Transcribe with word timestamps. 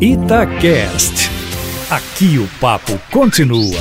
Itacast. 0.00 1.28
Aqui 1.90 2.38
o 2.38 2.46
papo 2.60 2.96
continua. 3.10 3.80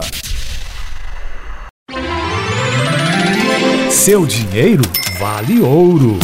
Seu 3.92 4.26
dinheiro 4.26 4.82
vale 5.20 5.62
ouro. 5.62 6.18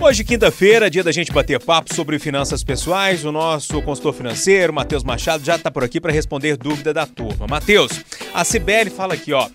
Hoje, 0.00 0.22
quinta-feira, 0.22 0.88
dia 0.88 1.02
da 1.02 1.10
gente 1.10 1.32
bater 1.32 1.58
papo 1.58 1.92
sobre 1.92 2.20
finanças 2.20 2.62
pessoais. 2.62 3.24
O 3.24 3.32
nosso 3.32 3.82
consultor 3.82 4.14
financeiro, 4.14 4.72
Matheus 4.72 5.02
Machado, 5.02 5.44
já 5.44 5.56
está 5.56 5.68
por 5.68 5.82
aqui 5.82 6.00
para 6.00 6.12
responder 6.12 6.56
dúvida 6.56 6.94
da 6.94 7.06
turma. 7.06 7.48
Matheus, 7.48 7.90
a 8.32 8.44
Cibele 8.44 8.90
fala 8.90 9.14
aqui, 9.14 9.32
ó. 9.32 9.48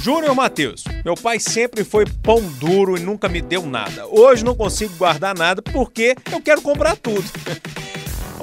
Júnior 0.00 0.34
Matheus, 0.34 0.82
meu 1.04 1.14
pai 1.14 1.38
sempre 1.38 1.84
foi 1.84 2.04
pão 2.20 2.42
duro 2.58 2.98
e 2.98 3.00
nunca 3.00 3.28
me 3.28 3.40
deu 3.40 3.64
nada. 3.64 4.08
Hoje 4.08 4.44
não 4.44 4.56
consigo 4.56 4.96
guardar 4.96 5.36
nada 5.36 5.62
porque 5.62 6.16
eu 6.32 6.40
quero 6.40 6.60
comprar 6.60 6.96
tudo. 6.96 7.22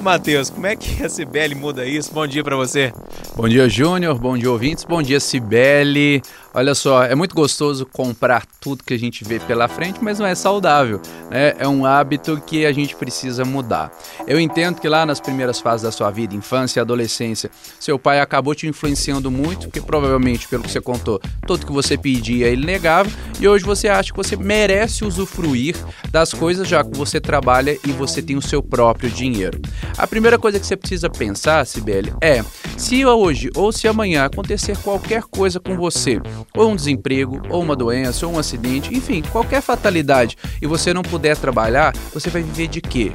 Matheus, 0.02 0.50
como 0.50 0.66
é 0.66 0.74
que 0.76 1.04
a 1.04 1.08
Cibele 1.08 1.54
muda 1.54 1.84
isso? 1.84 2.12
Bom 2.12 2.26
dia 2.26 2.42
para 2.42 2.56
você. 2.56 2.92
Bom 3.36 3.48
dia, 3.48 3.68
Júnior. 3.68 4.18
Bom 4.18 4.36
dia, 4.36 4.50
ouvintes. 4.50 4.84
Bom 4.84 5.00
dia, 5.00 5.20
Cibele. 5.20 6.20
Olha 6.52 6.74
só, 6.74 7.04
é 7.04 7.14
muito 7.14 7.32
gostoso 7.32 7.86
comprar 7.86 8.44
tudo 8.60 8.82
que 8.82 8.92
a 8.92 8.98
gente 8.98 9.22
vê 9.22 9.38
pela 9.38 9.68
frente, 9.68 10.02
mas 10.02 10.18
não 10.18 10.26
é 10.26 10.34
saudável. 10.34 11.00
Né? 11.30 11.54
É 11.56 11.68
um 11.68 11.86
hábito 11.86 12.42
que 12.44 12.66
a 12.66 12.72
gente 12.72 12.96
precisa 12.96 13.44
mudar. 13.44 13.92
Eu 14.26 14.40
entendo 14.40 14.80
que 14.80 14.88
lá 14.88 15.06
nas 15.06 15.20
primeiras 15.20 15.60
fases 15.60 15.82
da 15.84 15.92
sua 15.92 16.10
vida, 16.10 16.34
infância 16.34 16.80
e 16.80 16.82
adolescência, 16.82 17.50
seu 17.78 18.00
pai 18.00 18.20
acabou 18.20 18.52
te 18.52 18.66
influenciando 18.66 19.30
muito, 19.30 19.68
porque 19.68 19.80
provavelmente, 19.80 20.48
pelo 20.48 20.64
que 20.64 20.72
você 20.72 20.80
contou, 20.80 21.20
tudo 21.46 21.64
que 21.64 21.72
você 21.72 21.96
pedia 21.96 22.48
ele 22.48 22.66
negava, 22.66 23.08
e 23.38 23.46
hoje 23.46 23.64
você 23.64 23.88
acha 23.88 24.10
que 24.10 24.16
você 24.16 24.36
merece 24.36 25.04
usufruir 25.04 25.76
das 26.10 26.34
coisas 26.34 26.66
já 26.66 26.82
que 26.82 26.98
você 26.98 27.20
trabalha 27.20 27.78
e 27.86 27.92
você 27.92 28.20
tem 28.20 28.36
o 28.36 28.42
seu 28.42 28.60
próprio 28.60 29.08
dinheiro. 29.08 29.60
A 29.96 30.06
primeira 30.06 30.36
coisa 30.36 30.58
que 30.58 30.66
você 30.66 30.76
precisa 30.76 31.08
pensar, 31.08 31.64
Sibeli, 31.64 32.12
é 32.20 32.44
se 32.76 33.04
hoje 33.20 33.50
ou 33.54 33.70
se 33.70 33.86
amanhã 33.86 34.24
acontecer 34.24 34.76
qualquer 34.78 35.22
coisa 35.22 35.60
com 35.60 35.76
você, 35.76 36.20
ou 36.56 36.70
um 36.70 36.76
desemprego, 36.76 37.42
ou 37.50 37.62
uma 37.62 37.76
doença, 37.76 38.26
ou 38.26 38.34
um 38.34 38.38
acidente, 38.38 38.94
enfim, 38.94 39.22
qualquer 39.30 39.60
fatalidade, 39.60 40.36
e 40.60 40.66
você 40.66 40.94
não 40.94 41.02
puder 41.02 41.36
trabalhar, 41.36 41.94
você 42.14 42.30
vai 42.30 42.42
viver 42.42 42.68
de 42.68 42.80
quê? 42.80 43.12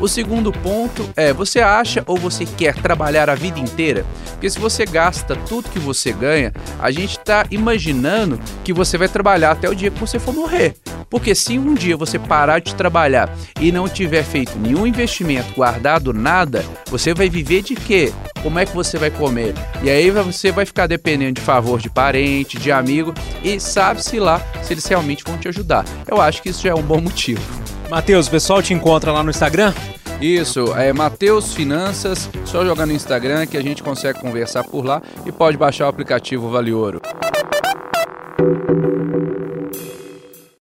O 0.00 0.08
segundo 0.08 0.50
ponto 0.50 1.08
é: 1.14 1.32
você 1.32 1.60
acha 1.60 2.02
ou 2.06 2.16
você 2.16 2.44
quer 2.44 2.74
trabalhar 2.74 3.28
a 3.30 3.34
vida 3.34 3.60
inteira? 3.60 4.04
Porque 4.32 4.50
se 4.50 4.58
você 4.58 4.84
gasta 4.84 5.36
tudo 5.36 5.68
que 5.68 5.78
você 5.78 6.12
ganha, 6.12 6.52
a 6.80 6.90
gente 6.90 7.18
está 7.18 7.46
imaginando 7.50 8.40
que 8.64 8.72
você 8.72 8.98
vai 8.98 9.08
trabalhar 9.08 9.52
até 9.52 9.68
o 9.68 9.74
dia 9.74 9.90
que 9.90 10.00
você 10.00 10.18
for 10.18 10.34
morrer. 10.34 10.74
Porque 11.08 11.34
se 11.34 11.58
um 11.58 11.74
dia 11.74 11.96
você 11.96 12.18
parar 12.18 12.58
de 12.58 12.74
trabalhar 12.74 13.32
e 13.60 13.70
não 13.70 13.88
tiver 13.88 14.24
feito 14.24 14.58
nenhum 14.58 14.86
investimento, 14.86 15.52
guardado 15.54 16.12
nada, 16.12 16.64
você 16.86 17.14
vai 17.14 17.28
viver 17.28 17.62
de 17.62 17.76
quê? 17.76 18.12
Como 18.42 18.58
é 18.58 18.66
que 18.66 18.74
você 18.74 18.98
vai 18.98 19.10
comer? 19.10 19.54
E 19.82 19.88
aí 19.88 20.10
você 20.10 20.50
vai 20.50 20.66
ficar 20.66 20.86
dependendo 20.86 21.34
de 21.34 21.40
favor 21.40 21.80
de 21.80 21.88
parente, 21.88 22.58
de 22.58 22.72
amigo 22.72 23.14
e 23.42 23.60
sabe-se 23.60 24.18
lá 24.18 24.40
se 24.62 24.72
eles 24.72 24.84
realmente 24.84 25.22
vão 25.24 25.38
te 25.38 25.48
ajudar. 25.48 25.84
Eu 26.08 26.20
acho 26.20 26.42
que 26.42 26.48
isso 26.48 26.62
já 26.62 26.70
é 26.70 26.74
um 26.74 26.82
bom 26.82 27.00
motivo. 27.00 27.40
Matheus, 27.88 28.26
o 28.26 28.30
pessoal 28.30 28.62
te 28.62 28.74
encontra 28.74 29.12
lá 29.12 29.22
no 29.22 29.30
Instagram? 29.30 29.72
Isso, 30.20 30.72
é 30.76 30.92
Mateus 30.92 31.52
Finanças, 31.52 32.30
só 32.44 32.64
jogar 32.64 32.86
no 32.86 32.92
Instagram 32.92 33.46
que 33.46 33.56
a 33.56 33.62
gente 33.62 33.82
consegue 33.82 34.20
conversar 34.20 34.64
por 34.64 34.84
lá 34.84 35.02
e 35.26 35.32
pode 35.32 35.56
baixar 35.56 35.86
o 35.86 35.88
aplicativo 35.88 36.48
Vale 36.48 36.72
Ouro. 36.72 37.02